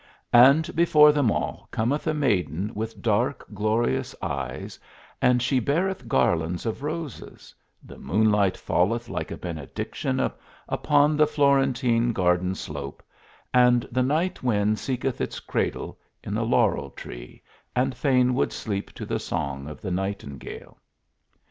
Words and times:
And 0.33 0.75
before 0.75 1.11
them 1.11 1.29
all 1.29 1.67
cometh 1.69 2.07
a 2.07 2.13
maiden 2.15 2.71
with 2.73 3.03
dark, 3.03 3.45
glorious 3.53 4.15
eyes, 4.19 4.79
and 5.21 5.43
she 5.43 5.59
beareth 5.59 6.07
garlands 6.07 6.65
of 6.65 6.81
roses; 6.81 7.53
the 7.83 7.99
moonlight 7.99 8.57
falleth 8.57 9.09
like 9.09 9.29
a 9.29 9.37
benediction 9.37 10.19
upon 10.67 11.15
the 11.17 11.27
Florentine 11.27 12.13
garden 12.13 12.55
slope, 12.55 13.03
and 13.53 13.87
the 13.91 14.01
night 14.01 14.41
wind 14.41 14.79
seeketh 14.79 15.21
its 15.21 15.39
cradle 15.39 15.99
in 16.23 16.33
the 16.33 16.45
laurel 16.45 16.89
tree, 16.89 17.43
and 17.75 17.95
fain 17.95 18.33
would 18.33 18.51
sleep 18.51 18.91
to 18.95 19.05
the 19.05 19.19
song 19.19 19.67
of 19.67 19.81
the 19.81 19.91
nightingale. 19.91 20.79